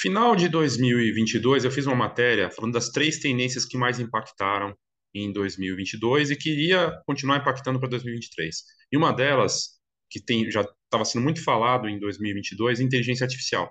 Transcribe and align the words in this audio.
Final 0.00 0.34
de 0.34 0.48
2022, 0.48 1.64
eu 1.64 1.70
fiz 1.70 1.84
uma 1.86 1.94
matéria 1.94 2.50
falando 2.50 2.72
das 2.72 2.88
três 2.88 3.18
tendências 3.18 3.66
que 3.66 3.76
mais 3.76 4.00
impactaram 4.00 4.74
em 5.14 5.30
2022 5.30 6.30
e 6.30 6.36
queria 6.36 6.90
continuar 7.04 7.36
impactando 7.36 7.78
para 7.78 7.90
2023. 7.90 8.56
E 8.90 8.96
uma 8.96 9.12
delas, 9.12 9.78
que 10.08 10.18
tem, 10.18 10.50
já 10.50 10.62
estava 10.62 11.04
sendo 11.04 11.22
muito 11.22 11.44
falado 11.44 11.86
em 11.86 11.98
2022, 11.98 12.80
é 12.80 12.82
inteligência 12.82 13.24
artificial. 13.24 13.70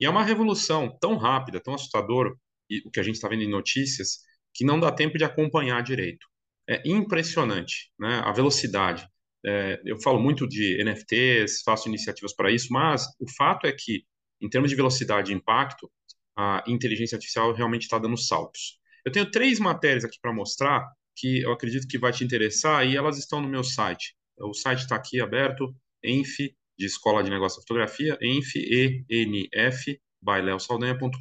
E 0.00 0.06
é 0.06 0.10
uma 0.10 0.24
revolução 0.24 0.96
tão 0.98 1.18
rápida, 1.18 1.60
tão 1.60 1.74
assustadora, 1.74 2.30
e 2.70 2.78
o 2.86 2.90
que 2.90 2.98
a 2.98 3.02
gente 3.02 3.16
está 3.16 3.28
vendo 3.28 3.42
em 3.42 3.50
notícias, 3.50 4.20
que 4.54 4.64
não 4.64 4.80
dá 4.80 4.90
tempo 4.90 5.18
de 5.18 5.24
acompanhar 5.24 5.82
direito. 5.82 6.26
É 6.66 6.80
impressionante, 6.86 7.90
né? 7.98 8.22
A 8.24 8.32
velocidade. 8.32 9.06
É, 9.44 9.78
eu 9.84 10.00
falo 10.00 10.18
muito 10.18 10.48
de 10.48 10.82
NFTs, 10.82 11.60
faço 11.62 11.86
iniciativas 11.86 12.34
para 12.34 12.50
isso, 12.50 12.68
mas 12.72 13.04
o 13.20 13.28
fato 13.36 13.66
é 13.66 13.72
que, 13.72 14.04
em 14.40 14.48
termos 14.48 14.70
de 14.70 14.76
velocidade 14.76 15.32
e 15.32 15.34
impacto, 15.34 15.90
a 16.36 16.62
inteligência 16.66 17.16
artificial 17.16 17.52
realmente 17.52 17.82
está 17.82 17.98
dando 17.98 18.16
saltos. 18.16 18.78
Eu 19.04 19.12
tenho 19.12 19.30
três 19.30 19.58
matérias 19.58 20.04
aqui 20.04 20.18
para 20.20 20.32
mostrar 20.32 20.86
que 21.16 21.42
eu 21.42 21.52
acredito 21.52 21.86
que 21.86 21.98
vai 21.98 22.12
te 22.12 22.24
interessar 22.24 22.86
e 22.86 22.96
elas 22.96 23.18
estão 23.18 23.40
no 23.40 23.48
meu 23.48 23.64
site. 23.64 24.14
O 24.38 24.54
site 24.54 24.80
está 24.80 24.96
aqui 24.96 25.20
aberto, 25.20 25.74
enf, 26.02 26.38
de 26.78 26.86
Escola 26.86 27.22
de 27.22 27.30
Negócio 27.30 27.58
e 27.58 27.62
Fotografia, 27.62 28.16
enf, 28.22 28.56
E-N-F, 28.56 30.00
by 30.22 30.40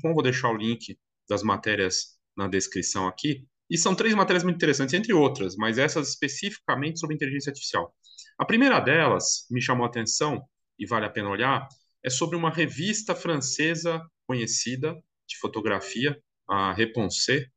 Vou 0.02 0.24
deixar 0.24 0.50
o 0.50 0.58
link 0.58 0.98
das 1.28 1.44
matérias 1.44 2.18
na 2.36 2.48
descrição 2.48 3.08
aqui. 3.08 3.46
E 3.70 3.78
são 3.78 3.94
três 3.94 4.16
matérias 4.16 4.44
muito 4.44 4.56
interessantes, 4.56 4.94
entre 4.94 5.14
outras, 5.14 5.56
mas 5.56 5.78
essas 5.78 6.10
especificamente 6.10 7.00
sobre 7.00 7.16
inteligência 7.16 7.52
artificial. 7.52 7.94
A 8.38 8.46
primeira 8.46 8.80
delas 8.80 9.46
me 9.52 9.62
chamou 9.62 9.86
a 9.86 9.90
atenção, 9.90 10.42
e 10.78 10.86
vale 10.86 11.06
a 11.06 11.10
pena 11.10 11.30
olhar, 11.30 11.68
é 12.04 12.10
sobre 12.10 12.36
uma 12.36 12.50
revista 12.50 13.16
francesa 13.16 14.02
conhecida 14.26 14.96
de 15.28 15.38
fotografia, 15.38 16.22
a 16.48 16.74
Reponsé, 16.74 17.48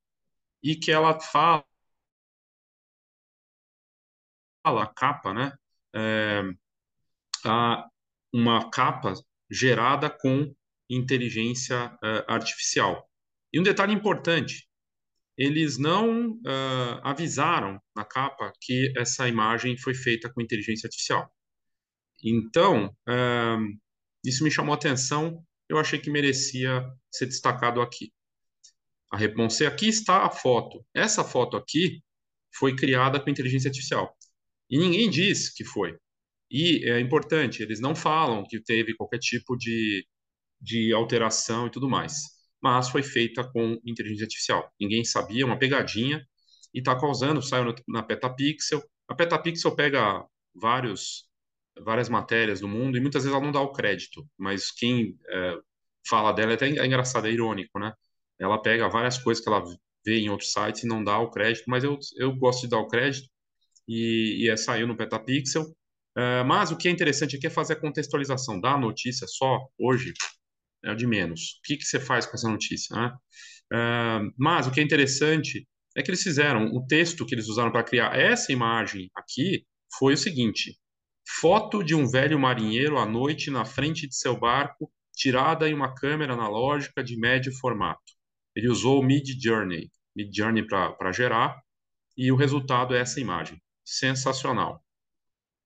e 0.63 0.77
que 0.77 0.91
ela 0.91 1.19
fala, 1.21 1.65
a 4.65 4.87
capa, 4.87 5.33
né? 5.33 5.53
É, 5.95 6.43
a, 7.45 7.87
uma 8.33 8.71
capa 8.71 9.15
gerada 9.51 10.09
com 10.09 10.55
inteligência 10.89 11.87
uh, 11.95 12.25
artificial. 12.27 13.09
E 13.53 13.61
um 13.61 13.63
detalhe 13.63 13.93
importante, 13.93 14.67
eles 15.37 15.79
não 15.79 16.33
uh, 16.33 17.01
avisaram 17.03 17.81
na 17.95 18.05
capa 18.05 18.53
que 18.61 18.93
essa 18.97 19.29
imagem 19.29 19.77
foi 19.77 19.95
feita 19.95 20.33
com 20.33 20.41
inteligência 20.41 20.87
artificial. 20.87 21.31
Então, 22.23 22.87
uh, 23.09 23.79
isso 24.25 24.45
me 24.45 24.51
chamou 24.51 24.75
atenção, 24.75 25.45
eu 25.69 25.79
achei 25.79 25.99
que 25.99 26.11
merecia 26.11 26.85
ser 27.11 27.27
destacado 27.27 27.81
aqui. 27.81 28.13
A 29.11 29.17
Reponse, 29.17 29.67
aqui 29.67 29.89
está 29.89 30.25
a 30.25 30.31
foto. 30.31 30.85
Essa 30.95 31.23
foto 31.25 31.57
aqui 31.57 32.03
foi 32.55 32.75
criada 32.75 33.21
com 33.21 33.31
inteligência 33.31 33.69
artificial. 33.69 34.17
E 34.71 34.79
ninguém 34.79 35.11
diz 35.11 35.53
que 35.53 35.65
foi. 35.65 35.97
E 36.51 36.89
é 36.91 37.01
importante, 37.01 37.63
eles 37.63 37.81
não 37.81 37.95
falam 37.95 38.45
que 38.47 38.61
teve 38.61 38.95
qualquer 38.95 39.19
tipo 39.19 39.57
de, 39.57 40.07
de 40.61 40.93
alteração 40.93 41.67
e 41.67 41.71
tudo 41.71 41.89
mais. 41.89 42.15
Mas 42.63 42.89
foi 42.89 43.03
feita 43.03 43.45
com 43.53 43.79
inteligência 43.85 44.25
artificial. 44.25 44.73
Ninguém 44.81 45.05
sabia, 45.05 45.45
uma 45.47 45.59
pegadinha, 45.59 46.25
e 46.75 46.79
está 46.79 46.99
causando, 46.99 47.43
saiu 47.43 47.75
na 47.89 48.03
Petapixel. 48.03 48.83
A 49.09 49.15
Petapixel 49.15 49.75
pega 49.75 50.25
vários, 50.55 51.25
várias 51.81 52.09
matérias 52.09 52.61
do 52.61 52.69
mundo 52.69 52.97
e 52.97 53.01
muitas 53.01 53.25
vezes 53.25 53.35
ela 53.35 53.45
não 53.45 53.53
dá 53.53 53.61
o 53.61 53.73
crédito, 53.73 54.27
mas 54.39 54.71
quem 54.71 55.17
é, 55.29 55.59
fala 56.09 56.33
dela 56.33 56.53
é 56.53 56.55
até 56.55 56.69
é 56.69 56.87
engraçado, 56.87 57.27
é 57.27 57.31
irônico, 57.31 57.79
né? 57.79 57.93
Ela 58.39 58.61
pega 58.61 58.89
várias 58.89 59.19
coisas 59.19 59.43
que 59.43 59.49
ela 59.49 59.63
vê 60.05 60.19
em 60.19 60.29
outros 60.29 60.53
sites 60.53 60.85
e 60.85 60.87
não 60.87 61.03
dá 61.03 61.19
o 61.19 61.31
crédito, 61.31 61.65
mas 61.69 61.85
eu, 61.85 61.99
eu 62.17 62.35
gosto 62.37 62.63
de 62.63 62.69
dar 62.69 62.79
o 62.79 62.89
crédito, 62.89 63.29
e, 63.89 64.45
e 64.45 64.51
é, 64.51 64.57
saiu 64.57 64.87
no 64.87 64.97
Petapixel. 64.97 65.63
Uh, 66.17 66.45
mas 66.47 66.71
o 66.71 66.77
que 66.77 66.89
é 66.89 66.91
interessante 66.91 67.37
aqui 67.37 67.47
é 67.47 67.51
fazer 67.51 67.75
a 67.75 67.81
contextualização 67.81 68.61
da 68.61 68.77
notícia 68.77 69.27
só 69.27 69.59
hoje 69.79 70.13
é 70.85 70.95
de 70.95 71.07
menos. 71.07 71.59
O 71.59 71.63
que, 71.65 71.77
que 71.77 71.85
você 71.85 71.99
faz 71.99 72.27
com 72.27 72.35
essa 72.35 72.49
notícia? 72.49 72.95
Né? 72.95 73.13
Uh, 73.73 74.33
mas 74.37 74.67
o 74.67 74.71
que 74.71 74.81
é 74.81 74.83
interessante 74.83 75.67
é 75.97 76.03
que 76.03 76.11
eles 76.11 76.23
fizeram, 76.23 76.67
o 76.75 76.87
texto 76.87 77.25
que 77.25 77.35
eles 77.35 77.49
usaram 77.49 77.73
para 77.73 77.85
criar 77.85 78.19
essa 78.19 78.53
imagem 78.53 79.11
aqui 79.15 79.65
foi 79.99 80.15
o 80.15 80.19
seguinte: 80.19 80.77
foto 81.41 81.83
de 81.83 81.95
um 81.95 82.07
velho 82.07 82.39
marinheiro 82.39 82.99
à 82.99 83.07
noite 83.07 83.51
na 83.51 83.65
frente 83.65 84.07
de 84.07 84.17
seu 84.17 84.39
barco, 84.39 84.91
tirada 85.15 85.69
em 85.69 85.75
uma 85.75 85.95
câmera 85.95 86.35
analógica 86.35 87.03
de 87.03 87.17
médio 87.17 87.53
formato. 87.59 88.13
Ele 88.55 88.69
usou 88.69 89.01
o 89.01 89.03
Mid 89.03 89.27
Journey, 89.43 89.91
Mid 90.15 90.35
Journey 90.35 90.67
para 90.67 91.13
gerar, 91.13 91.61
e 92.17 92.31
o 92.31 92.37
resultado 92.37 92.95
é 92.95 93.01
essa 93.01 93.21
imagem. 93.21 93.61
Sensacional. 93.85 94.83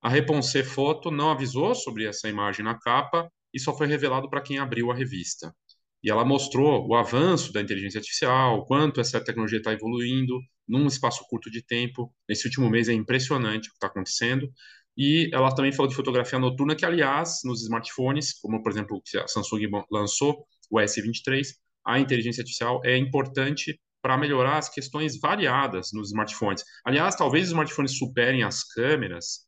A 0.01 0.09
Reponse 0.09 0.63
Foto 0.63 1.11
não 1.11 1.31
avisou 1.31 1.75
sobre 1.75 2.07
essa 2.07 2.29
imagem 2.29 2.65
na 2.65 2.79
capa 2.79 3.31
e 3.53 3.59
só 3.59 3.77
foi 3.77 3.87
revelado 3.87 4.31
para 4.31 4.43
quem 4.43 4.59
abriu 4.59 4.91
a 4.91 4.95
revista. 4.95 5.55
E 6.03 6.11
ela 6.11 6.25
mostrou 6.25 6.87
o 6.87 6.95
avanço 6.95 7.53
da 7.53 7.61
inteligência 7.61 7.99
artificial, 7.99 8.65
quanto 8.67 9.01
essa 9.01 9.21
tecnologia 9.21 9.59
está 9.59 9.73
evoluindo 9.73 10.39
num 10.69 10.87
espaço 10.87 11.25
curto 11.29 11.51
de 11.51 11.65
tempo. 11.65 12.13
Nesse 12.29 12.47
último 12.47 12.71
mês 12.71 12.89
é 12.89 12.93
impressionante 12.93 13.69
o 13.69 13.71
que 13.71 13.77
está 13.77 13.89
acontecendo. 13.89 14.49
E 14.97 15.29
ela 15.33 15.55
também 15.55 15.73
falou 15.73 15.89
de 15.89 15.95
fotografia 15.95 16.39
noturna, 16.39 16.75
que, 16.75 16.87
aliás, 16.87 17.41
nos 17.45 17.63
smartphones, 17.63 18.33
como 18.41 18.63
por 18.63 18.73
exemplo 18.73 19.03
a 19.23 19.29
Samsung 19.29 19.69
lançou, 19.91 20.47
o 20.71 20.79
S23, 20.79 21.47
a 21.85 22.01
inteligência 22.01 22.41
artificial 22.41 22.81
é 22.85 22.97
importante 22.97 23.79
para 24.03 24.17
melhorar 24.17 24.59
as 24.59 24.69
questões 24.69 25.19
variadas 25.21 25.91
nos 25.93 26.09
smartphones. 26.09 26.65
Aliás, 26.85 27.15
talvez 27.17 27.45
os 27.45 27.51
smartphones 27.51 27.99
superem 27.99 28.43
as 28.43 28.63
câmeras 28.65 29.47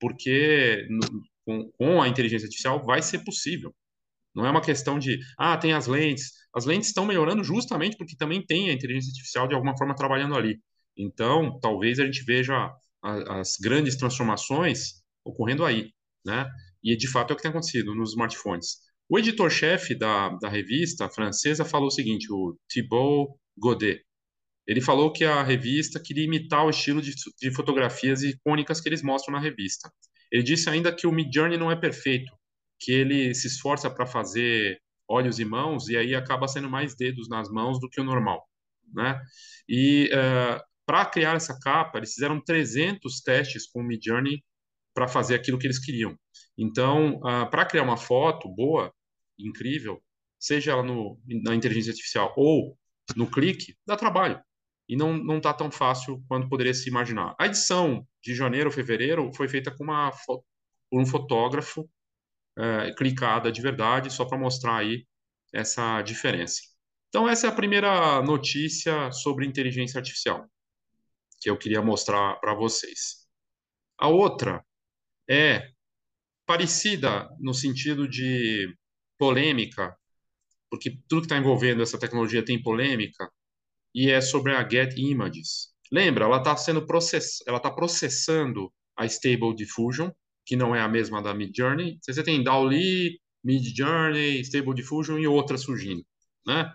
porque 0.00 0.86
com, 1.44 1.70
com, 1.72 2.02
a 2.02 2.08
inteligência 2.08 2.46
artificial 2.46 2.84
vai 2.84 3.02
ser 3.02 3.24
possível. 3.24 3.74
Não 4.34 4.46
é 4.46 4.50
uma 4.50 4.60
questão 4.60 4.98
de, 4.98 5.18
ah, 5.38 5.56
tem 5.56 5.72
as 5.72 5.86
lentes. 5.86 6.32
As 6.54 6.64
lentes 6.64 6.88
estão 6.88 7.04
melhorando 7.04 7.42
justamente 7.42 7.96
porque 7.96 8.16
também 8.16 8.44
tem 8.44 8.70
a 8.70 8.72
inteligência 8.72 9.10
artificial 9.10 9.48
de 9.48 9.54
alguma 9.54 9.76
forma 9.76 9.94
trabalhando 9.94 10.36
ali. 10.36 10.60
Então, 10.96 11.58
talvez 11.60 11.98
a 11.98 12.04
gente 12.04 12.24
veja 12.24 12.70
a, 13.02 13.40
as 13.40 13.56
grandes 13.60 13.96
transformações 13.96 15.02
ocorrendo 15.24 15.64
aí, 15.64 15.92
né? 16.24 16.48
E 16.82 16.96
de 16.96 17.08
fato 17.08 17.30
é 17.30 17.34
o 17.34 17.36
que 17.36 17.42
tem 17.42 17.50
acontecido 17.50 17.94
nos 17.94 18.10
smartphones. 18.10 18.78
O 19.08 19.18
editor-chefe 19.18 19.94
da, 19.94 20.30
da 20.40 20.48
revista 20.48 21.08
francesa 21.08 21.64
falou 21.64 21.88
o 21.88 21.90
seguinte, 21.90 22.26
o 22.30 22.56
Thibault 22.68 23.34
Godet. 23.56 24.02
Ele 24.66 24.82
falou 24.82 25.10
que 25.10 25.24
a 25.24 25.42
revista 25.42 25.98
queria 25.98 26.24
imitar 26.24 26.64
o 26.66 26.70
estilo 26.70 27.00
de, 27.00 27.14
de 27.40 27.50
fotografias 27.50 28.22
icônicas 28.22 28.80
que 28.80 28.88
eles 28.88 29.02
mostram 29.02 29.32
na 29.32 29.40
revista. 29.40 29.90
Ele 30.30 30.42
disse 30.42 30.68
ainda 30.68 30.94
que 30.94 31.06
o 31.06 31.12
Midjourney 31.12 31.56
não 31.56 31.70
é 31.70 31.76
perfeito, 31.76 32.30
que 32.78 32.92
ele 32.92 33.34
se 33.34 33.46
esforça 33.46 33.90
para 33.90 34.06
fazer 34.06 34.78
olhos 35.08 35.38
e 35.38 35.44
mãos 35.44 35.88
e 35.88 35.96
aí 35.96 36.14
acaba 36.14 36.46
sendo 36.46 36.68
mais 36.68 36.94
dedos 36.94 37.30
nas 37.30 37.48
mãos 37.48 37.80
do 37.80 37.88
que 37.88 37.98
o 37.98 38.04
normal, 38.04 38.46
né? 38.92 39.18
E 39.66 40.10
uh, 40.12 40.62
para 40.88 41.04
criar 41.04 41.36
essa 41.36 41.54
capa, 41.60 41.98
eles 41.98 42.14
fizeram 42.14 42.42
300 42.42 43.20
testes 43.20 43.70
com 43.70 43.80
o 43.80 43.84
Midjourney 43.84 44.42
para 44.94 45.06
fazer 45.06 45.34
aquilo 45.34 45.58
que 45.58 45.66
eles 45.66 45.78
queriam. 45.78 46.18
Então, 46.56 47.16
uh, 47.16 47.48
para 47.50 47.66
criar 47.66 47.82
uma 47.82 47.98
foto 47.98 48.48
boa, 48.48 48.90
incrível, 49.38 50.02
seja 50.40 50.72
ela 50.72 50.82
no, 50.82 51.20
na 51.44 51.54
inteligência 51.54 51.90
artificial 51.90 52.32
ou 52.38 52.74
no 53.14 53.30
clique, 53.30 53.76
dá 53.86 53.96
trabalho 53.96 54.42
e 54.88 54.96
não 54.96 55.12
não 55.12 55.36
está 55.36 55.52
tão 55.52 55.70
fácil 55.70 56.24
quanto 56.26 56.48
poderia 56.48 56.72
se 56.72 56.88
imaginar. 56.88 57.36
A 57.38 57.44
edição 57.44 58.06
de 58.22 58.34
janeiro 58.34 58.70
fevereiro 58.70 59.30
foi 59.34 59.46
feita 59.46 59.70
com 59.70 59.84
uma 59.84 60.10
por 60.26 60.42
um 61.02 61.04
fotógrafo 61.04 61.86
é, 62.58 62.94
clicada 62.94 63.52
de 63.52 63.60
verdade, 63.60 64.10
só 64.10 64.24
para 64.24 64.38
mostrar 64.38 64.78
aí 64.78 65.06
essa 65.52 66.00
diferença. 66.00 66.62
Então 67.10 67.28
essa 67.28 67.46
é 67.46 67.50
a 67.50 67.54
primeira 67.54 68.22
notícia 68.22 69.12
sobre 69.12 69.46
inteligência 69.46 69.98
artificial 69.98 70.48
que 71.40 71.50
eu 71.50 71.56
queria 71.56 71.82
mostrar 71.82 72.36
para 72.40 72.54
vocês. 72.54 73.26
A 73.98 74.08
outra 74.08 74.64
é 75.28 75.70
parecida 76.46 77.28
no 77.38 77.52
sentido 77.52 78.08
de 78.08 78.74
polêmica, 79.18 79.96
porque 80.70 80.98
tudo 81.08 81.22
que 81.22 81.26
está 81.26 81.36
envolvendo 81.36 81.82
essa 81.82 81.98
tecnologia 81.98 82.44
tem 82.44 82.62
polêmica, 82.62 83.30
e 83.94 84.10
é 84.10 84.20
sobre 84.20 84.54
a 84.54 84.68
Get 84.68 84.96
Images. 84.96 85.72
Lembra, 85.90 86.24
ela 86.24 86.38
está 86.38 86.56
sendo 86.56 86.86
process... 86.86 87.38
ela 87.46 87.56
está 87.56 87.70
processando 87.70 88.72
a 88.96 89.06
Stable 89.06 89.54
Diffusion, 89.54 90.10
que 90.44 90.56
não 90.56 90.74
é 90.74 90.80
a 90.80 90.88
mesma 90.88 91.22
da 91.22 91.34
Midjourney. 91.34 91.98
Você 92.02 92.22
tem 92.22 92.42
DALL-E, 92.42 93.20
Midjourney, 93.44 94.40
Stable 94.40 94.74
Diffusion 94.74 95.18
e 95.18 95.26
outras 95.26 95.62
surgindo, 95.62 96.04
né? 96.46 96.72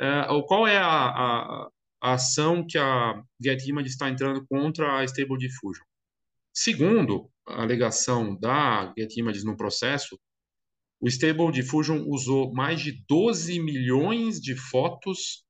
É, 0.00 0.26
qual 0.46 0.66
é 0.66 0.78
a, 0.78 1.06
a, 1.08 1.68
a, 2.02 2.14
ação 2.14 2.66
que 2.66 2.76
a 2.76 3.22
Get 3.40 3.64
Images 3.66 3.92
está 3.92 4.10
entrando 4.10 4.44
contra 4.46 4.98
a 4.98 5.04
Stable 5.04 5.38
Diffusion? 5.38 5.84
Segundo 6.52 7.30
a 7.46 7.62
alegação 7.62 8.38
da 8.38 8.92
Get 8.98 9.16
Images 9.16 9.44
no 9.44 9.56
processo, 9.56 10.18
o 11.00 11.08
Stable 11.08 11.52
Diffusion 11.52 12.04
usou 12.06 12.52
mais 12.52 12.80
de 12.80 13.04
12 13.08 13.58
milhões 13.60 14.40
de 14.40 14.54
fotos 14.56 15.44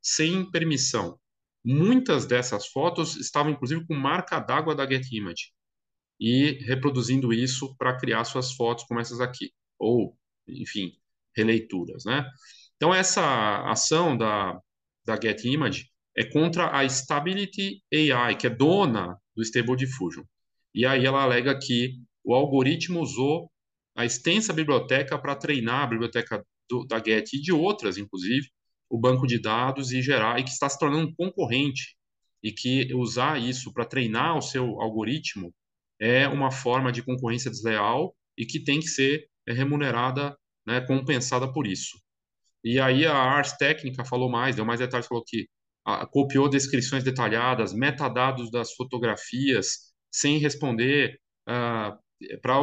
sem 0.00 0.50
permissão. 0.50 1.18
Muitas 1.64 2.26
dessas 2.26 2.66
fotos 2.66 3.16
estavam, 3.16 3.52
inclusive, 3.52 3.86
com 3.86 3.94
marca 3.94 4.38
d'água 4.38 4.74
da 4.74 4.86
GetImage 4.86 5.52
e 6.20 6.58
reproduzindo 6.64 7.32
isso 7.32 7.74
para 7.76 7.98
criar 7.98 8.24
suas 8.24 8.52
fotos 8.52 8.84
como 8.84 9.00
essas 9.00 9.20
aqui, 9.20 9.52
ou, 9.78 10.16
enfim, 10.46 10.92
releituras, 11.34 12.04
né? 12.04 12.30
Então, 12.76 12.94
essa 12.94 13.62
ação 13.70 14.16
da, 14.16 14.60
da 15.04 15.18
GetImage 15.20 15.90
é 16.16 16.24
contra 16.24 16.76
a 16.76 16.84
Stability 16.84 17.82
AI, 17.92 18.36
que 18.36 18.46
é 18.46 18.50
dona 18.50 19.18
do 19.34 19.42
Stable 19.42 19.76
Diffusion. 19.76 20.24
E 20.74 20.86
aí 20.86 21.04
ela 21.04 21.22
alega 21.22 21.58
que 21.58 21.98
o 22.22 22.34
algoritmo 22.34 23.00
usou 23.00 23.50
a 23.96 24.04
extensa 24.04 24.52
biblioteca 24.52 25.18
para 25.18 25.36
treinar 25.36 25.84
a 25.84 25.86
biblioteca 25.86 26.44
do, 26.68 26.84
da 26.84 27.02
Get 27.02 27.32
e 27.32 27.40
de 27.40 27.52
outras, 27.52 27.96
inclusive, 27.96 28.48
o 28.88 28.98
banco 28.98 29.26
de 29.26 29.40
dados 29.40 29.92
e 29.92 30.02
gerar, 30.02 30.38
e 30.38 30.44
que 30.44 30.50
está 30.50 30.68
se 30.68 30.78
tornando 30.78 31.08
um 31.08 31.14
concorrente, 31.14 31.96
e 32.44 32.52
que 32.52 32.92
usar 32.94 33.40
isso 33.40 33.72
para 33.72 33.86
treinar 33.86 34.36
o 34.36 34.42
seu 34.42 34.78
algoritmo 34.80 35.52
é 35.98 36.28
uma 36.28 36.50
forma 36.50 36.92
de 36.92 37.02
concorrência 37.02 37.50
desleal 37.50 38.14
e 38.36 38.44
que 38.44 38.60
tem 38.60 38.80
que 38.80 38.88
ser 38.88 39.26
remunerada, 39.48 40.36
né, 40.66 40.82
compensada 40.82 41.50
por 41.50 41.66
isso. 41.66 41.98
E 42.62 42.78
aí 42.78 43.06
a 43.06 43.16
Ars 43.16 43.52
Técnica 43.54 44.04
falou 44.04 44.30
mais, 44.30 44.56
deu 44.56 44.64
mais 44.64 44.80
detalhes, 44.80 45.06
falou 45.06 45.24
que 45.26 45.48
a, 45.84 46.06
copiou 46.06 46.48
descrições 46.48 47.04
detalhadas, 47.04 47.72
metadados 47.72 48.50
das 48.50 48.72
fotografias, 48.72 49.92
sem 50.10 50.38
responder, 50.38 51.18
uh, 51.48 51.52
ah, 51.52 51.98
para 52.40 52.54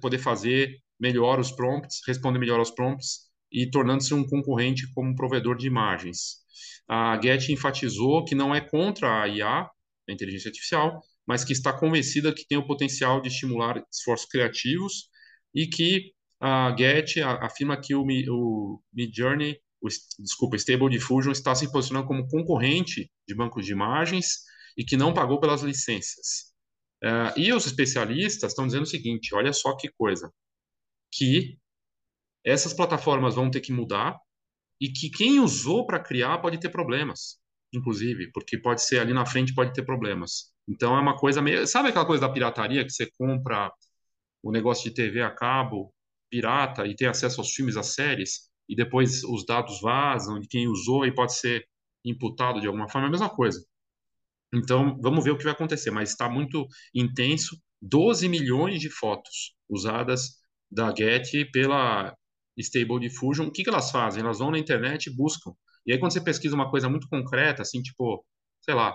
poder 0.00 0.18
fazer 0.18 0.76
melhor 1.00 1.40
os 1.40 1.50
prompts, 1.50 2.00
responder 2.06 2.38
melhor 2.38 2.58
aos 2.58 2.70
prompts 2.70 3.28
e 3.50 3.70
tornando-se 3.70 4.12
um 4.14 4.26
concorrente 4.26 4.92
como 4.92 5.14
provedor 5.14 5.56
de 5.56 5.66
imagens. 5.66 6.38
A 6.88 7.20
Get 7.20 7.48
enfatizou 7.48 8.24
que 8.24 8.34
não 8.34 8.54
é 8.54 8.60
contra 8.60 9.22
a 9.22 9.28
IA, 9.28 9.62
a 10.08 10.12
inteligência 10.12 10.48
artificial, 10.48 11.00
mas 11.26 11.44
que 11.44 11.52
está 11.52 11.72
convencida 11.72 12.34
que 12.34 12.46
tem 12.46 12.58
o 12.58 12.66
potencial 12.66 13.20
de 13.20 13.28
estimular 13.28 13.82
esforços 13.92 14.26
criativos 14.26 15.08
e 15.54 15.66
que 15.66 16.12
a 16.40 16.74
Get 16.76 17.18
afirma 17.40 17.80
que 17.80 17.94
o, 17.94 18.02
o 18.02 18.82
Midjourney, 18.92 19.58
o, 19.80 19.88
desculpa, 20.18 20.56
Stable 20.56 20.90
Diffusion 20.90 21.32
está 21.32 21.54
se 21.54 21.70
posicionando 21.70 22.06
como 22.06 22.28
concorrente 22.28 23.10
de 23.26 23.34
bancos 23.34 23.64
de 23.64 23.72
imagens 23.72 24.44
e 24.76 24.84
que 24.84 24.96
não 24.96 25.14
pagou 25.14 25.40
pelas 25.40 25.62
licenças. 25.62 26.52
Uh, 27.02 27.38
e 27.38 27.52
os 27.52 27.66
especialistas 27.66 28.52
estão 28.52 28.66
dizendo 28.66 28.82
o 28.82 28.86
seguinte: 28.86 29.34
olha 29.34 29.52
só 29.52 29.76
que 29.76 29.88
coisa, 29.88 30.32
que 31.12 31.58
essas 32.44 32.72
plataformas 32.74 33.34
vão 33.34 33.50
ter 33.50 33.60
que 33.60 33.72
mudar 33.72 34.18
e 34.80 34.90
que 34.90 35.10
quem 35.10 35.40
usou 35.40 35.86
para 35.86 36.00
criar 36.00 36.38
pode 36.38 36.58
ter 36.58 36.70
problemas, 36.70 37.38
inclusive, 37.72 38.30
porque 38.32 38.58
pode 38.58 38.82
ser 38.82 39.00
ali 39.00 39.12
na 39.12 39.26
frente 39.26 39.54
pode 39.54 39.72
ter 39.72 39.84
problemas. 39.84 40.52
Então 40.68 40.96
é 40.96 41.00
uma 41.00 41.16
coisa 41.16 41.42
meio. 41.42 41.66
Sabe 41.66 41.88
aquela 41.88 42.06
coisa 42.06 42.26
da 42.26 42.32
pirataria 42.32 42.84
que 42.84 42.90
você 42.92 43.10
compra 43.18 43.72
o 44.42 44.52
negócio 44.52 44.88
de 44.88 44.94
TV 44.94 45.22
a 45.22 45.30
cabo, 45.30 45.92
pirata, 46.30 46.86
e 46.86 46.94
tem 46.94 47.08
acesso 47.08 47.40
aos 47.40 47.52
filmes, 47.52 47.76
às 47.76 47.94
séries, 47.94 48.47
e 48.68 48.76
depois 48.76 49.24
os 49.24 49.44
dados 49.46 49.80
vazam 49.80 50.38
de 50.38 50.48
quem 50.48 50.68
usou 50.68 51.06
e 51.06 51.14
pode 51.14 51.34
ser 51.34 51.66
imputado 52.04 52.60
de 52.60 52.66
alguma 52.66 52.88
forma? 52.88 53.06
É 53.06 53.08
a 53.08 53.12
mesma 53.12 53.30
coisa. 53.30 53.64
Então 54.52 54.98
vamos 55.00 55.24
ver 55.24 55.30
o 55.30 55.38
que 55.38 55.44
vai 55.44 55.52
acontecer, 55.52 55.90
mas 55.90 56.10
está 56.10 56.28
muito 56.28 56.66
intenso 56.94 57.56
12 57.80 58.28
milhões 58.28 58.80
de 58.80 58.90
fotos 58.90 59.54
usadas 59.68 60.38
da 60.70 60.94
Getty 60.94 61.46
pela 61.50 62.14
Stable 62.58 63.00
Diffusion. 63.00 63.46
O 63.46 63.52
que, 63.52 63.62
que 63.62 63.70
elas 63.70 63.90
fazem? 63.90 64.22
Elas 64.22 64.38
vão 64.38 64.50
na 64.50 64.58
internet 64.58 65.06
e 65.06 65.14
buscam. 65.14 65.52
E 65.86 65.92
aí, 65.92 65.98
quando 65.98 66.12
você 66.12 66.20
pesquisa 66.20 66.54
uma 66.54 66.70
coisa 66.70 66.88
muito 66.88 67.08
concreta, 67.08 67.62
assim, 67.62 67.80
tipo, 67.82 68.24
sei 68.60 68.74
lá, 68.74 68.94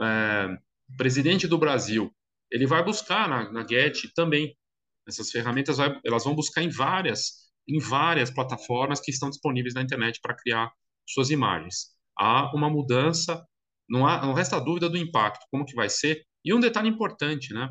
é, 0.00 0.58
presidente 0.96 1.46
do 1.46 1.58
Brasil, 1.58 2.12
ele 2.50 2.66
vai 2.66 2.84
buscar 2.84 3.28
na, 3.28 3.50
na 3.50 3.66
Get 3.66 4.12
também. 4.14 4.56
Essas 5.08 5.30
ferramentas 5.30 5.76
vai, 5.76 5.98
elas 6.04 6.24
vão 6.24 6.34
buscar 6.34 6.62
em 6.62 6.68
várias, 6.68 7.45
em 7.68 7.78
várias 7.78 8.30
plataformas 8.30 9.00
que 9.00 9.10
estão 9.10 9.30
disponíveis 9.30 9.74
na 9.74 9.82
internet 9.82 10.20
para 10.20 10.36
criar 10.36 10.72
suas 11.06 11.30
imagens. 11.30 11.88
Há 12.16 12.54
uma 12.54 12.70
mudança, 12.70 13.44
não, 13.88 14.06
há, 14.06 14.24
não 14.24 14.32
resta 14.32 14.60
dúvida 14.60 14.88
do 14.88 14.96
impacto, 14.96 15.44
como 15.50 15.64
que 15.64 15.74
vai 15.74 15.88
ser. 15.88 16.24
E 16.44 16.54
um 16.54 16.60
detalhe 16.60 16.88
importante, 16.88 17.52
né? 17.52 17.68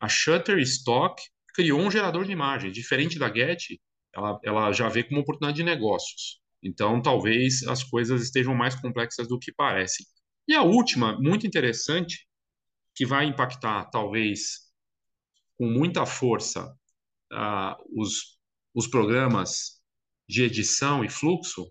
A 0.00 0.08
Shutterstock 0.08 1.22
criou 1.54 1.80
um 1.80 1.90
gerador 1.90 2.24
de 2.24 2.32
imagens, 2.32 2.72
diferente 2.72 3.18
da 3.18 3.32
Get, 3.32 3.78
ela, 4.14 4.38
ela 4.44 4.72
já 4.72 4.88
vê 4.88 5.02
como 5.02 5.20
oportunidade 5.20 5.56
de 5.56 5.64
negócios. 5.64 6.40
Então, 6.62 7.00
talvez 7.00 7.62
as 7.66 7.82
coisas 7.82 8.22
estejam 8.22 8.54
mais 8.54 8.74
complexas 8.74 9.28
do 9.28 9.38
que 9.38 9.52
parecem. 9.52 10.06
E 10.46 10.54
a 10.54 10.62
última, 10.62 11.18
muito 11.20 11.46
interessante, 11.46 12.26
que 12.94 13.04
vai 13.06 13.26
impactar, 13.26 13.84
talvez, 13.90 14.68
com 15.56 15.66
muita 15.66 16.06
força, 16.06 16.74
uh, 17.32 18.00
os, 18.00 18.37
os 18.78 18.86
programas 18.86 19.82
de 20.28 20.44
edição 20.44 21.04
e 21.04 21.10
fluxo 21.10 21.68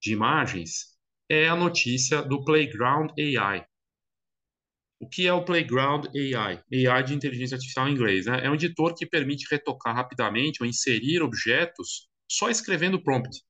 de 0.00 0.12
imagens, 0.12 0.96
é 1.28 1.48
a 1.48 1.56
notícia 1.56 2.22
do 2.22 2.44
Playground 2.44 3.10
AI. 3.18 3.66
O 5.00 5.08
que 5.08 5.26
é 5.26 5.32
o 5.32 5.44
Playground 5.44 6.06
AI? 6.14 6.62
AI 6.86 7.02
de 7.02 7.14
inteligência 7.14 7.56
artificial 7.56 7.88
em 7.88 7.94
inglês. 7.94 8.26
Né? 8.26 8.46
É 8.46 8.48
um 8.48 8.54
editor 8.54 8.94
que 8.94 9.04
permite 9.04 9.44
retocar 9.50 9.92
rapidamente 9.92 10.62
ou 10.62 10.68
inserir 10.68 11.20
objetos 11.20 12.08
só 12.30 12.48
escrevendo 12.48 13.02
prompt. 13.02 13.42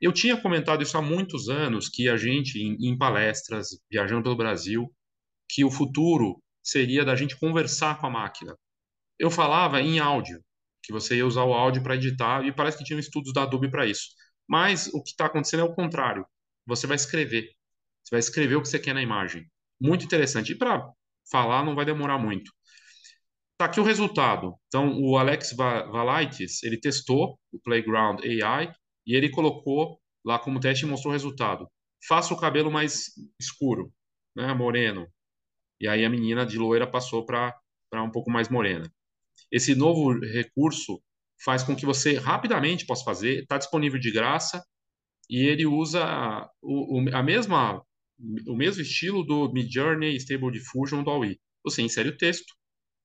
Eu 0.00 0.12
tinha 0.12 0.40
comentado 0.40 0.84
isso 0.84 0.96
há 0.96 1.02
muitos 1.02 1.48
anos, 1.48 1.88
que 1.88 2.08
a 2.08 2.16
gente, 2.16 2.56
em, 2.62 2.76
em 2.88 2.96
palestras, 2.96 3.70
viajando 3.90 4.22
pelo 4.22 4.36
Brasil, 4.36 4.94
que 5.50 5.64
o 5.64 5.72
futuro 5.72 6.40
seria 6.62 7.04
da 7.04 7.16
gente 7.16 7.36
conversar 7.36 7.98
com 7.98 8.06
a 8.06 8.10
máquina. 8.10 8.56
Eu 9.18 9.28
falava 9.28 9.82
em 9.82 9.98
áudio, 9.98 10.40
que 10.88 10.92
você 10.92 11.16
ia 11.16 11.26
usar 11.26 11.44
o 11.44 11.52
áudio 11.52 11.82
para 11.82 11.96
editar, 11.96 12.46
e 12.46 12.50
parece 12.50 12.78
que 12.78 12.84
tinham 12.84 12.98
estudos 12.98 13.30
da 13.34 13.42
Adobe 13.42 13.70
para 13.70 13.84
isso. 13.84 14.08
Mas 14.48 14.86
o 14.94 15.02
que 15.02 15.10
está 15.10 15.26
acontecendo 15.26 15.60
é 15.60 15.64
o 15.64 15.74
contrário. 15.74 16.24
Você 16.66 16.86
vai 16.86 16.96
escrever. 16.96 17.50
Você 18.02 18.10
vai 18.10 18.20
escrever 18.20 18.56
o 18.56 18.62
que 18.62 18.68
você 18.68 18.78
quer 18.78 18.94
na 18.94 19.02
imagem. 19.02 19.46
Muito 19.78 20.06
interessante. 20.06 20.52
E 20.52 20.54
para 20.56 20.90
falar 21.30 21.62
não 21.62 21.74
vai 21.74 21.84
demorar 21.84 22.16
muito. 22.16 22.50
Tá 23.58 23.66
aqui 23.66 23.80
o 23.80 23.84
resultado. 23.84 24.54
Então, 24.68 24.98
o 24.98 25.18
Alex 25.18 25.52
Valaitis, 25.52 26.62
ele 26.62 26.80
testou 26.80 27.38
o 27.52 27.60
Playground 27.60 28.20
AI 28.24 28.72
e 29.06 29.14
ele 29.14 29.30
colocou 29.30 30.00
lá 30.24 30.38
como 30.38 30.58
teste 30.58 30.86
e 30.86 30.88
mostrou 30.88 31.10
o 31.12 31.14
resultado. 31.14 31.68
Faça 32.06 32.32
o 32.32 32.40
cabelo 32.40 32.70
mais 32.70 33.10
escuro, 33.38 33.92
né, 34.34 34.54
moreno, 34.54 35.06
e 35.80 35.88
aí 35.88 36.04
a 36.04 36.10
menina 36.10 36.46
de 36.46 36.58
loira 36.58 36.86
passou 36.86 37.26
para 37.26 37.54
um 37.94 38.10
pouco 38.10 38.30
mais 38.30 38.48
morena. 38.48 38.90
Esse 39.50 39.74
novo 39.74 40.18
recurso 40.18 41.00
faz 41.44 41.62
com 41.62 41.74
que 41.74 41.86
você 41.86 42.14
rapidamente 42.14 42.86
possa 42.86 43.04
fazer, 43.04 43.42
está 43.42 43.58
disponível 43.58 43.98
de 43.98 44.10
graça 44.10 44.62
e 45.30 45.46
ele 45.46 45.66
usa 45.66 46.48
o, 46.60 46.98
o, 46.98 47.16
a 47.16 47.22
mesma, 47.22 47.82
o 48.46 48.56
mesmo 48.56 48.82
estilo 48.82 49.22
do 49.22 49.52
Midjourney 49.52 50.16
Stable 50.16 50.52
Diffusion 50.52 51.02
do 51.02 51.10
AUI. 51.10 51.38
Você 51.64 51.82
insere 51.82 52.08
o 52.08 52.16
texto 52.16 52.54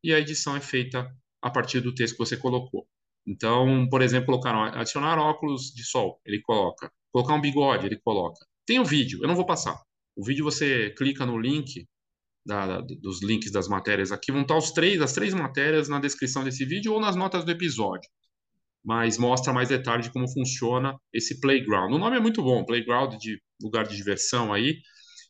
e 0.03 0.13
a 0.13 0.19
edição 0.19 0.55
é 0.55 0.62
feita 0.62 1.09
a 1.41 1.50
partir 1.50 1.81
do 1.81 1.93
texto 1.93 2.13
que 2.13 2.25
você 2.25 2.38
colocou. 2.38 2.88
Então, 3.25 3.88
por 3.89 4.01
exemplo, 4.01 4.27
colocaram, 4.27 4.63
adicionar 4.63 5.17
óculos 5.17 5.71
de 5.73 5.83
sol, 5.83 6.19
ele 6.25 6.41
coloca. 6.41 6.91
Colocar 7.12 7.33
um 7.35 7.41
bigode, 7.41 7.85
ele 7.85 8.00
coloca. 8.03 8.45
Tem 8.65 8.79
o 8.79 8.85
vídeo, 8.85 9.19
eu 9.21 9.27
não 9.27 9.35
vou 9.35 9.45
passar. 9.45 9.79
O 10.15 10.23
vídeo 10.25 10.43
você 10.43 10.89
clica 10.91 11.25
no 11.25 11.38
link 11.38 11.88
da, 12.45 12.81
dos 12.81 13.23
links 13.23 13.51
das 13.51 13.67
matérias 13.67 14.12
aqui, 14.12 14.31
vão 14.31 14.41
estar 14.41 14.57
os 14.57 14.71
três, 14.71 15.01
as 15.01 15.13
três 15.13 15.33
matérias 15.33 15.88
na 15.88 16.00
descrição 16.00 16.43
desse 16.43 16.65
vídeo 16.65 16.93
ou 16.93 17.00
nas 17.00 17.15
notas 17.15 17.45
do 17.45 17.51
episódio. 17.51 18.09
Mas 18.83 19.17
mostra 19.17 19.53
mais 19.53 19.69
detalhes 19.69 20.07
de 20.07 20.12
como 20.12 20.27
funciona 20.27 20.97
esse 21.13 21.39
playground. 21.39 21.93
O 21.93 21.97
nome 21.97 22.17
é 22.17 22.19
muito 22.19 22.43
bom, 22.43 22.65
playground 22.65 23.15
de 23.15 23.41
lugar 23.62 23.88
de 23.88 23.95
diversão 23.95 24.53
aí. 24.53 24.77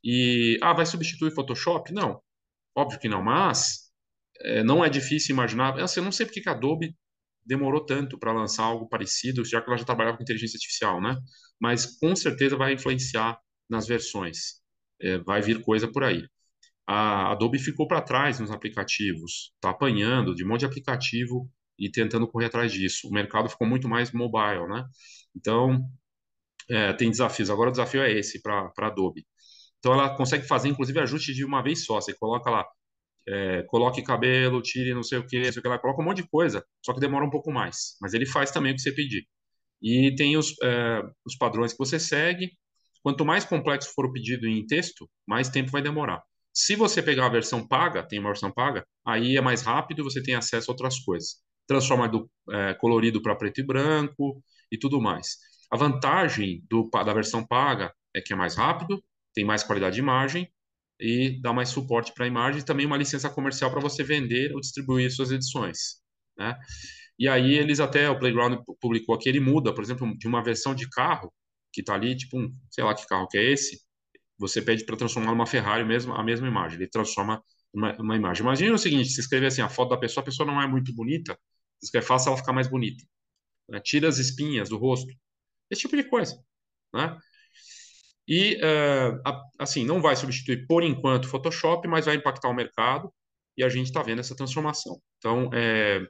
E 0.03 0.57
ah, 0.61 0.73
vai 0.73 0.85
substituir 0.85 1.33
Photoshop? 1.33 1.93
Não, 1.93 2.19
óbvio 2.75 2.99
que 2.99 3.07
não, 3.07 3.23
mas 3.23 3.91
é, 4.41 4.63
não 4.63 4.83
é 4.83 4.89
difícil 4.89 5.33
imaginar. 5.33 5.79
Assim, 5.79 5.99
eu 5.99 6.03
não 6.03 6.11
sei 6.11 6.25
porque 6.25 6.41
que 6.41 6.49
a 6.49 6.53
Adobe 6.53 6.95
demorou 7.45 7.85
tanto 7.85 8.17
para 8.17 8.33
lançar 8.33 8.63
algo 8.63 8.87
parecido, 8.89 9.45
já 9.45 9.61
que 9.61 9.69
ela 9.69 9.77
já 9.77 9.85
trabalhava 9.85 10.17
com 10.17 10.23
inteligência 10.23 10.57
artificial, 10.57 11.01
né? 11.01 11.15
Mas 11.59 11.85
com 11.99 12.15
certeza 12.15 12.57
vai 12.57 12.73
influenciar 12.73 13.37
nas 13.69 13.87
versões. 13.87 14.61
É, 15.01 15.19
vai 15.19 15.41
vir 15.41 15.61
coisa 15.61 15.87
por 15.91 16.03
aí 16.03 16.25
a 16.87 17.31
Adobe 17.31 17.59
ficou 17.59 17.87
para 17.87 18.01
trás 18.01 18.39
nos 18.39 18.51
aplicativos, 18.51 19.53
está 19.55 19.69
apanhando 19.69 20.35
de 20.35 20.43
um 20.43 20.47
monte 20.47 20.61
de 20.61 20.65
aplicativo 20.65 21.49
e 21.79 21.89
tentando 21.89 22.27
correr 22.27 22.47
atrás 22.47 22.71
disso. 22.71 23.07
O 23.07 23.11
mercado 23.11 23.49
ficou 23.49 23.67
muito 23.67 23.87
mais 23.87 24.11
mobile, 24.11 24.67
né? 24.67 24.85
Então, 25.35 25.89
é, 26.69 26.93
tem 26.93 27.09
desafios. 27.09 27.49
Agora 27.49 27.69
o 27.69 27.71
desafio 27.71 28.01
é 28.01 28.11
esse 28.11 28.41
para 28.41 28.71
a 28.77 28.87
Adobe. 28.87 29.25
Então, 29.79 29.93
ela 29.93 30.15
consegue 30.15 30.45
fazer, 30.47 30.69
inclusive, 30.69 30.99
ajuste 30.99 31.33
de 31.33 31.45
uma 31.45 31.61
vez 31.61 31.85
só. 31.85 31.95
Você 32.01 32.13
coloca 32.13 32.49
lá, 32.49 32.65
é, 33.27 33.63
coloque 33.63 34.01
cabelo, 34.03 34.61
tire 34.61 34.93
não 34.93 35.03
sei 35.03 35.19
o 35.19 35.27
que, 35.27 35.37
não 35.37 35.51
sei 35.51 35.59
o 35.59 35.63
que 35.63 35.67
lá, 35.69 35.79
coloca 35.79 36.01
um 36.01 36.05
monte 36.05 36.23
de 36.23 36.29
coisa, 36.29 36.65
só 36.85 36.93
que 36.93 36.99
demora 36.99 37.25
um 37.25 37.29
pouco 37.29 37.51
mais. 37.51 37.97
Mas 38.01 38.13
ele 38.13 38.25
faz 38.25 38.51
também 38.51 38.73
o 38.73 38.75
que 38.75 38.81
você 38.81 38.91
pedir. 38.91 39.27
E 39.81 40.15
tem 40.15 40.37
os, 40.37 40.55
é, 40.63 41.01
os 41.25 41.35
padrões 41.37 41.73
que 41.73 41.79
você 41.79 41.99
segue. 41.99 42.51
Quanto 43.03 43.25
mais 43.25 43.43
complexo 43.45 43.91
for 43.93 44.05
o 44.05 44.13
pedido 44.13 44.47
em 44.47 44.65
texto, 44.65 45.09
mais 45.27 45.49
tempo 45.49 45.71
vai 45.71 45.81
demorar. 45.81 46.23
Se 46.53 46.75
você 46.75 47.01
pegar 47.01 47.25
a 47.25 47.29
versão 47.29 47.67
paga, 47.67 48.03
tem 48.03 48.19
uma 48.19 48.29
versão 48.29 48.51
paga, 48.51 48.85
aí 49.05 49.37
é 49.37 49.41
mais 49.41 49.61
rápido 49.63 50.01
e 50.01 50.03
você 50.03 50.21
tem 50.21 50.35
acesso 50.35 50.69
a 50.69 50.73
outras 50.73 50.99
coisas. 50.99 51.37
Transforma 51.67 52.07
do 52.07 52.29
é, 52.51 52.73
colorido 52.75 53.21
para 53.21 53.35
preto 53.35 53.59
e 53.59 53.63
branco 53.63 54.43
e 54.71 54.77
tudo 54.77 55.01
mais. 55.01 55.37
A 55.71 55.77
vantagem 55.77 56.63
do, 56.69 56.89
da 56.91 57.13
versão 57.13 57.45
paga 57.45 57.91
é 58.15 58.21
que 58.21 58.33
é 58.33 58.35
mais 58.35 58.55
rápido, 58.55 59.03
tem 59.33 59.43
mais 59.43 59.63
qualidade 59.63 59.95
de 59.95 60.01
imagem 60.01 60.47
e 60.99 61.41
dá 61.41 61.51
mais 61.51 61.69
suporte 61.69 62.13
para 62.13 62.25
a 62.25 62.27
imagem 62.27 62.61
e 62.61 62.65
também 62.65 62.85
uma 62.85 62.97
licença 62.97 63.29
comercial 63.29 63.71
para 63.71 63.81
você 63.81 64.03
vender 64.03 64.53
ou 64.53 64.59
distribuir 64.59 65.11
suas 65.11 65.31
edições. 65.31 66.01
Né? 66.37 66.55
E 67.17 67.27
aí 67.27 67.53
eles 67.55 67.79
até, 67.79 68.09
o 68.09 68.19
Playground 68.19 68.59
publicou 68.79 69.15
aqui, 69.15 69.29
ele 69.29 69.39
muda, 69.39 69.73
por 69.73 69.83
exemplo, 69.83 70.15
de 70.17 70.27
uma 70.27 70.43
versão 70.43 70.75
de 70.75 70.89
carro, 70.89 71.33
que 71.71 71.81
está 71.81 71.95
ali, 71.95 72.15
tipo, 72.15 72.37
um, 72.37 72.55
sei 72.69 72.83
lá 72.83 72.93
que 72.93 73.07
carro 73.07 73.27
que 73.27 73.37
é 73.37 73.51
esse, 73.51 73.81
você 74.37 74.61
pede 74.61 74.85
para 74.85 74.97
transformar 74.97 75.31
numa 75.31 75.45
Ferrari 75.45 75.85
mesmo, 75.85 76.13
a 76.13 76.23
mesma 76.23 76.47
imagem, 76.47 76.77
ele 76.77 76.89
transforma 76.89 77.41
uma, 77.73 77.95
uma 77.99 78.15
imagem. 78.15 78.43
Imagina 78.43 78.73
o 78.75 78.77
seguinte, 78.77 79.09
se 79.09 79.21
escrever 79.21 79.47
assim, 79.47 79.61
a 79.61 79.69
foto 79.69 79.89
da 79.89 79.97
pessoa, 79.97 80.21
a 80.21 80.25
pessoa 80.25 80.45
não 80.45 80.61
é 80.61 80.67
muito 80.67 80.93
bonita, 80.93 81.37
você 81.79 81.85
escreve, 81.87 82.05
faça 82.05 82.29
ela 82.29 82.37
ficar 82.37 82.53
mais 82.53 82.67
bonita. 82.67 83.03
Né? 83.69 83.79
Tira 83.79 84.07
as 84.07 84.17
espinhas 84.17 84.69
do 84.69 84.77
rosto, 84.77 85.11
esse 85.69 85.81
tipo 85.81 85.95
de 85.95 86.03
coisa. 86.03 86.37
Né? 86.93 87.17
E, 88.27 88.55
uh, 88.55 89.21
assim, 89.59 89.85
não 89.85 90.01
vai 90.01 90.15
substituir 90.15 90.65
por 90.67 90.83
enquanto 90.83 91.25
o 91.25 91.27
Photoshop, 91.27 91.87
mas 91.87 92.05
vai 92.05 92.15
impactar 92.15 92.49
o 92.49 92.53
mercado 92.53 93.13
e 93.57 93.63
a 93.63 93.69
gente 93.69 93.87
está 93.87 94.01
vendo 94.01 94.19
essa 94.19 94.35
transformação. 94.35 95.01
Então, 95.17 95.49
é, 95.53 96.05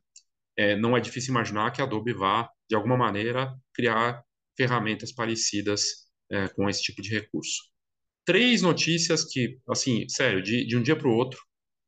é, 0.58 0.76
não 0.76 0.96
é 0.96 1.02
difícil 1.02 1.32
imaginar 1.32 1.72
que 1.72 1.82
a 1.82 1.86
Adobe 1.86 2.14
vá, 2.14 2.50
de 2.70 2.76
alguma 2.76 2.98
maneira, 2.98 3.54
criar 3.74 4.24
ferramentas 4.56 5.12
parecidas 5.12 5.84
é, 6.32 6.48
com 6.50 6.70
esse 6.70 6.82
tipo 6.84 7.02
de 7.02 7.10
recurso. 7.10 7.73
Três 8.26 8.62
notícias 8.62 9.26
que, 9.26 9.58
assim, 9.70 10.08
sério, 10.10 10.42
de, 10.42 10.66
de 10.66 10.78
um 10.78 10.82
dia 10.82 10.96
para 10.96 11.08
o 11.08 11.14
outro, 11.14 11.40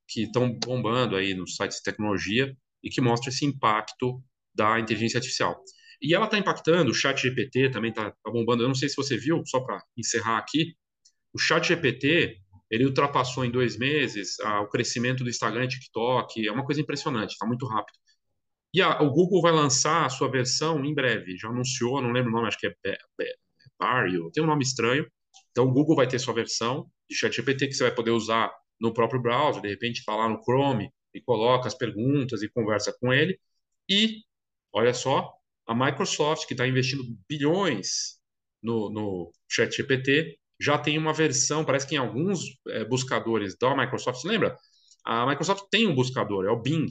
que 0.08 0.24
estão 0.24 0.54
bombando 0.60 1.16
aí 1.16 1.34
nos 1.34 1.56
sites 1.56 1.78
de 1.78 1.84
tecnologia 1.84 2.56
e 2.84 2.90
que 2.90 3.02
mostram 3.02 3.30
esse 3.30 3.46
impacto 3.46 4.22
da 4.54 4.80
inteligência 4.80 5.18
artificial. 5.18 5.60
E 6.02 6.14
ela 6.14 6.26
está 6.26 6.38
impactando, 6.38 6.92
o 6.92 6.94
chat 6.94 7.22
GPT 7.22 7.72
também 7.72 7.90
está 7.90 8.12
tá 8.12 8.32
bombando. 8.32 8.64
Eu 8.64 8.68
não 8.68 8.76
sei 8.76 8.90
se 8.90 8.96
você 8.96 9.18
viu, 9.18 9.42
só 9.46 9.60
para 9.62 9.82
encerrar 9.98 10.38
aqui, 10.38 10.76
o 11.34 11.40
chat 11.40 11.68
GPT, 11.68 12.38
ele 12.70 12.86
ultrapassou 12.86 13.46
em 13.46 13.52
dois 13.52 13.78
meses 13.78 14.40
ah, 14.42 14.62
o 14.62 14.70
crescimento 14.70 15.24
do 15.24 15.30
Instagram 15.30 15.66
e 15.66 15.70
TikTok, 15.70 16.48
é 16.48 16.52
uma 16.52 16.66
coisa 16.66 16.82
impressionante, 16.82 17.32
está 17.32 17.46
muito 17.46 17.66
rápido. 17.68 17.98
E 18.74 18.82
a, 18.82 19.02
o 19.02 19.12
Google 19.12 19.42
vai 19.42 19.52
lançar 19.54 20.06
a 20.06 20.10
sua 20.10 20.30
versão 20.30 20.84
em 20.86 20.94
breve, 20.94 21.38
já 21.38 21.50
anunciou, 21.50 22.02
não 22.02 22.12
lembro 22.12 22.32
o 22.32 22.34
nome, 22.34 22.48
acho 22.48 22.60
que 22.60 22.68
é 22.68 22.76
Barrio, 23.80 24.32
tem 24.32 24.44
um 24.44 24.48
nome 24.48 24.64
estranho. 24.64 25.06
Então 25.56 25.70
o 25.70 25.72
Google 25.72 25.96
vai 25.96 26.06
ter 26.06 26.20
sua 26.20 26.34
versão 26.34 26.92
de 27.10 27.16
chat 27.16 27.34
GPT 27.34 27.68
que 27.68 27.74
você 27.74 27.84
vai 27.84 27.96
poder 27.96 28.12
usar 28.12 28.52
no 28.78 28.94
próprio 28.94 29.22
browser, 29.22 29.62
de 29.62 29.70
repente 29.70 30.00
está 30.00 30.14
lá 30.14 30.28
no 30.28 30.44
Chrome 30.44 30.92
e 31.14 31.22
coloca 31.22 31.66
as 31.66 31.74
perguntas 31.74 32.44
e 32.44 32.50
conversa 32.50 32.94
com 33.00 33.14
ele. 33.14 33.40
E, 33.90 34.22
olha 34.74 34.94
só, 34.94 35.32
a 35.66 35.74
Microsoft, 35.74 36.46
que 36.46 36.54
está 36.54 36.68
investindo 36.68 37.06
bilhões 37.30 38.20
no, 38.62 38.90
no 38.90 39.32
ChatGPT, 39.50 40.38
já 40.60 40.78
tem 40.78 40.98
uma 40.98 41.14
versão, 41.14 41.64
parece 41.64 41.88
que 41.88 41.96
em 41.96 42.00
alguns 42.00 42.42
é, 42.68 42.84
buscadores 42.84 43.58
da 43.58 43.74
Microsoft, 43.78 44.26
lembra? 44.26 44.58
A 45.06 45.26
Microsoft 45.26 45.68
tem 45.72 45.88
um 45.88 45.96
buscador, 45.96 46.46
é 46.46 46.50
o 46.50 46.62
Bing. 46.62 46.90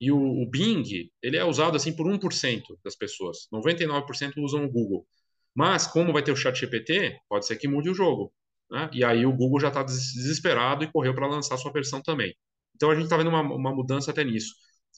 E 0.00 0.10
o, 0.10 0.18
o 0.18 0.50
Bing, 0.50 0.84
ele 1.22 1.36
é 1.36 1.44
usado 1.44 1.76
assim 1.76 1.94
por 1.94 2.06
1% 2.06 2.76
das 2.84 2.96
pessoas. 2.96 3.46
99% 3.52 4.32
usam 4.38 4.64
o 4.64 4.70
Google. 4.70 5.06
Mas, 5.54 5.86
como 5.86 6.12
vai 6.12 6.22
ter 6.22 6.32
o 6.32 6.36
ChatGPT, 6.36 7.18
pode 7.28 7.46
ser 7.46 7.56
que 7.56 7.68
mude 7.68 7.88
o 7.90 7.94
jogo. 7.94 8.32
Né? 8.70 8.90
E 8.92 9.04
aí 9.04 9.24
o 9.24 9.32
Google 9.32 9.60
já 9.60 9.68
está 9.68 9.82
desesperado 9.82 10.84
e 10.84 10.90
correu 10.90 11.14
para 11.14 11.26
lançar 11.28 11.56
sua 11.56 11.72
versão 11.72 12.02
também. 12.02 12.34
Então 12.74 12.90
a 12.90 12.94
gente 12.94 13.04
está 13.04 13.16
vendo 13.16 13.30
uma, 13.30 13.40
uma 13.40 13.74
mudança 13.74 14.10
até 14.10 14.24
nisso. 14.24 14.54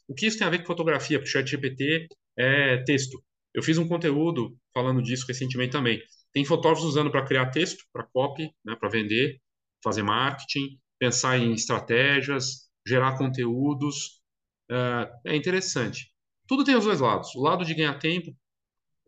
O 0.08 0.14
que 0.14 0.26
isso 0.26 0.38
tem 0.38 0.46
a 0.46 0.50
ver 0.50 0.60
com 0.60 0.66
fotografia? 0.66 1.18
Porque 1.18 1.28
o 1.28 1.32
ChatGPT 1.32 2.08
é 2.38 2.78
texto. 2.84 3.22
Eu 3.52 3.62
fiz 3.62 3.78
um 3.78 3.88
conteúdo 3.88 4.56
falando 4.72 5.02
disso 5.02 5.26
recentemente 5.26 5.72
também. 5.72 6.02
Tem 6.32 6.44
fotógrafos 6.44 6.84
usando 6.84 7.10
para 7.10 7.24
criar 7.24 7.50
texto, 7.50 7.84
para 7.92 8.06
copy, 8.12 8.50
né, 8.64 8.76
para 8.76 8.88
vender, 8.88 9.40
fazer 9.82 10.02
marketing, 10.02 10.78
pensar 10.98 11.38
em 11.38 11.52
estratégias, 11.52 12.68
gerar 12.86 13.16
conteúdos. 13.18 14.20
É, 14.70 15.32
é 15.32 15.36
interessante. 15.36 16.12
Tudo 16.46 16.64
tem 16.64 16.76
os 16.76 16.84
dois 16.84 17.00
lados. 17.00 17.34
O 17.34 17.42
lado 17.42 17.64
de 17.64 17.74
ganhar 17.74 17.98
tempo 17.98 18.34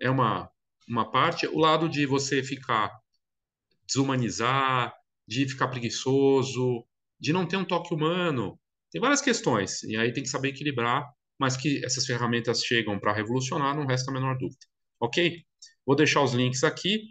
é 0.01 0.11
uma, 0.11 0.51
uma 0.89 1.11
parte, 1.11 1.47
o 1.47 1.59
lado 1.59 1.89
de 1.89 2.07
você 2.07 2.43
ficar 2.43 2.91
desumanizar, 3.87 4.95
de 5.27 5.49
ficar 5.49 5.69
preguiçoso, 5.69 6.85
de 7.19 7.33
não 7.33 7.47
ter 7.47 7.57
um 7.57 7.65
toque 7.65 7.95
humano. 7.95 8.59
Tem 8.91 9.01
várias 9.01 9.21
questões, 9.21 9.83
e 9.85 9.97
aí 9.97 10.13
tem 10.13 10.23
que 10.23 10.29
saber 10.29 10.49
equilibrar 10.49 11.07
mas 11.39 11.57
que 11.57 11.85
essas 11.85 12.05
ferramentas 12.05 12.63
chegam 12.65 12.99
para 12.99 13.13
revolucionar, 13.13 13.77
não 13.77 13.87
resta 13.87 14.11
a 14.11 14.15
menor 14.15 14.37
dúvida. 14.37 14.67
Ok? 15.01 15.45
Vou 15.87 15.95
deixar 15.95 16.23
os 16.23 16.35
links 16.35 16.65
aqui. 16.65 17.03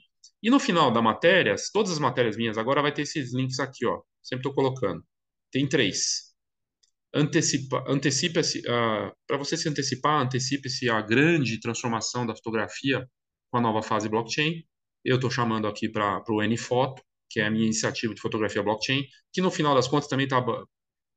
E 0.44 0.50
no 0.50 0.60
final 0.60 0.92
da 0.92 1.02
matéria, 1.02 1.56
todas 1.74 1.92
as 1.92 2.00
matérias 2.00 2.36
minhas 2.36 2.58
agora 2.58 2.82
vai 2.82 2.94
ter 2.94 3.04
esses 3.04 3.34
links 3.34 3.60
aqui, 3.60 3.86
ó. 3.86 4.02
Sempre 4.22 4.42
estou 4.42 4.54
colocando. 4.54 5.04
Tem 5.52 5.68
três. 5.68 6.34
Antecipa, 7.14 7.84
antecipa-se, 7.88 8.60
uh, 8.60 9.12
para 9.26 9.38
você 9.38 9.56
se 9.56 9.70
antecipar, 9.70 10.22
antecipe-se 10.22 10.90
a 10.90 11.02
grande 11.02 11.60
transformação 11.60 12.26
da 12.26 12.36
fotografia 12.36 13.10
com 13.58 13.60
a 13.60 13.62
nova 13.62 13.82
fase 13.82 14.08
blockchain. 14.08 14.64
Eu 15.04 15.16
estou 15.16 15.32
chamando 15.32 15.68
aqui 15.68 15.90
para 15.90 16.24
o 16.30 16.44
NFoto, 16.44 17.02
que 17.30 17.40
é 17.40 17.48
a 17.48 17.52
minha 17.52 17.66
iniciativa 17.66 18.14
de 18.14 18.22
fotografia 18.22 18.62
blockchain, 18.62 19.04
que 19.34 19.42
no 19.42 19.50
final 19.50 19.74
das 19.74 19.88
contas 19.88 20.08
também 20.08 20.26
está 20.26 20.44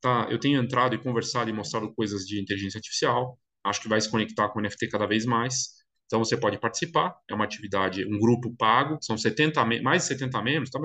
tá, 0.00 0.26
eu 0.30 0.38
tenho 0.40 0.62
entrado 0.62 0.94
e 0.94 0.99
conversado 0.99 1.50
e 1.50 1.52
mostrado 1.52 1.92
coisas 1.94 2.23
de 2.25 2.40
inteligência 2.40 2.78
artificial. 2.78 3.38
Acho 3.62 3.82
que 3.82 3.88
vai 3.88 4.00
se 4.00 4.11
conectar 4.11 4.49
com 4.49 4.59
o 4.59 4.62
NFT 4.62 4.88
cada 4.88 5.06
vez 5.06 5.26
mais. 5.26 5.80
Então 6.06 6.18
você 6.18 6.37
pode 6.37 6.59
participar. 6.59 7.14
É 7.28 7.35
uma 7.35 7.44
atividade, 7.44 8.06
um 8.06 8.18
grupo 8.18 8.54
pago. 8.56 8.99
São 9.02 9.18
70, 9.18 9.62
mais 9.82 10.02
de 10.02 10.09
70 10.09 10.42
membros. 10.42 10.70
Tá, 10.70 10.80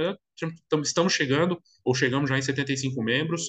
estamos 0.83 1.13
chegando 1.13 1.57
ou 1.85 1.95
chegamos 1.95 2.29
já 2.29 2.37
em 2.37 2.41
75 2.41 3.01
membros. 3.01 3.43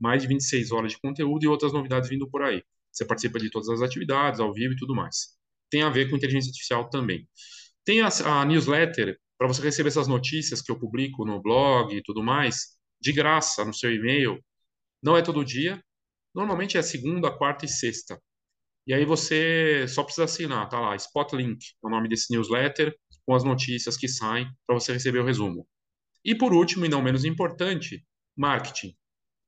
Mais 0.00 0.22
de 0.22 0.28
26 0.28 0.70
horas 0.70 0.92
de 0.92 1.00
conteúdo 1.00 1.44
e 1.44 1.48
outras 1.48 1.72
novidades 1.72 2.08
vindo 2.08 2.30
por 2.30 2.42
aí. 2.42 2.62
Você 2.92 3.04
participa 3.04 3.40
de 3.40 3.50
todas 3.50 3.68
as 3.68 3.82
atividades, 3.82 4.38
ao 4.38 4.52
vivo 4.52 4.74
e 4.74 4.76
tudo 4.76 4.94
mais. 4.94 5.37
Tem 5.70 5.82
a 5.82 5.90
ver 5.90 6.08
com 6.08 6.16
inteligência 6.16 6.50
artificial 6.50 6.88
também. 6.88 7.28
Tem 7.84 8.00
a, 8.02 8.08
a 8.08 8.44
newsletter 8.44 9.18
para 9.38 9.46
você 9.46 9.62
receber 9.62 9.88
essas 9.88 10.08
notícias 10.08 10.60
que 10.60 10.70
eu 10.70 10.78
publico 10.78 11.24
no 11.24 11.40
blog 11.40 11.94
e 11.94 12.02
tudo 12.02 12.22
mais, 12.22 12.76
de 13.00 13.12
graça 13.12 13.64
no 13.64 13.72
seu 13.72 13.92
e-mail. 13.94 14.42
Não 15.02 15.16
é 15.16 15.22
todo 15.22 15.44
dia. 15.44 15.82
Normalmente 16.34 16.76
é 16.76 16.82
segunda, 16.82 17.30
quarta 17.30 17.64
e 17.64 17.68
sexta. 17.68 18.20
E 18.86 18.94
aí 18.94 19.04
você 19.04 19.86
só 19.86 20.02
precisa 20.02 20.24
assinar, 20.24 20.68
tá 20.68 20.80
lá, 20.80 20.96
Spotlink, 20.96 21.58
é 21.62 21.86
o 21.86 21.90
nome 21.90 22.08
desse 22.08 22.32
newsletter, 22.32 22.96
com 23.26 23.34
as 23.34 23.44
notícias 23.44 23.96
que 23.96 24.08
saem 24.08 24.50
para 24.66 24.78
você 24.78 24.92
receber 24.92 25.18
o 25.18 25.24
resumo. 25.24 25.68
E 26.24 26.34
por 26.34 26.52
último, 26.52 26.86
e 26.86 26.88
não 26.88 27.02
menos 27.02 27.24
importante, 27.24 28.04
marketing. 28.36 28.96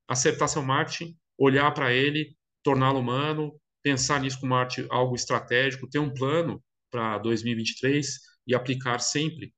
Acertar 0.07 0.47
seu 0.47 0.61
marketing, 0.61 1.17
olhar 1.37 1.71
para 1.73 1.91
ele, 1.91 2.35
torná-lo 2.63 2.99
humano, 2.99 3.59
pensar 3.83 4.21
nisso 4.21 4.39
como 4.39 4.55
arte, 4.55 4.85
algo 4.89 5.15
estratégico, 5.15 5.89
ter 5.89 5.99
um 5.99 6.13
plano 6.13 6.63
para 6.91 7.17
2023 7.19 8.07
e 8.47 8.55
aplicar 8.55 8.99
sempre 8.99 9.53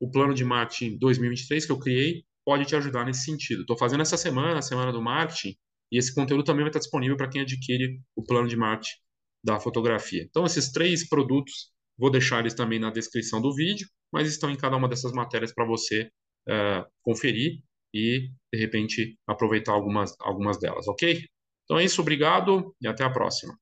o 0.00 0.10
plano 0.10 0.34
de 0.34 0.44
marketing 0.44 0.98
2023 0.98 1.66
que 1.66 1.72
eu 1.72 1.78
criei 1.78 2.24
pode 2.44 2.64
te 2.64 2.74
ajudar 2.76 3.04
nesse 3.04 3.24
sentido. 3.24 3.60
Estou 3.60 3.76
fazendo 3.76 4.00
essa 4.00 4.16
semana, 4.16 4.58
a 4.58 4.62
semana 4.62 4.92
do 4.92 5.02
marketing, 5.02 5.54
e 5.92 5.98
esse 5.98 6.14
conteúdo 6.14 6.44
também 6.44 6.62
vai 6.62 6.70
estar 6.70 6.78
disponível 6.78 7.16
para 7.16 7.28
quem 7.28 7.42
adquire 7.42 8.00
o 8.16 8.24
plano 8.24 8.48
de 8.48 8.56
marketing 8.56 8.96
da 9.44 9.60
fotografia. 9.60 10.22
Então, 10.22 10.46
esses 10.46 10.72
três 10.72 11.08
produtos, 11.08 11.72
vou 11.96 12.10
deixar 12.10 12.40
eles 12.40 12.54
também 12.54 12.78
na 12.78 12.90
descrição 12.90 13.40
do 13.40 13.54
vídeo, 13.54 13.86
mas 14.12 14.28
estão 14.28 14.50
em 14.50 14.56
cada 14.56 14.76
uma 14.76 14.88
dessas 14.88 15.12
matérias 15.12 15.52
para 15.52 15.66
você 15.66 16.10
uh, 16.48 16.84
conferir 17.02 17.62
e, 17.94 18.30
de 18.52 18.58
repente, 18.58 19.18
aproveitar 19.26 19.72
algumas, 19.72 20.14
algumas 20.20 20.58
delas, 20.58 20.86
ok? 20.88 21.22
Então 21.64 21.78
é 21.78 21.84
isso, 21.84 22.00
obrigado 22.00 22.74
e 22.80 22.88
até 22.88 23.04
a 23.04 23.10
próxima. 23.10 23.54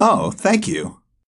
Oh, 0.00 0.30
thank 0.30 0.66
you. 0.68 1.03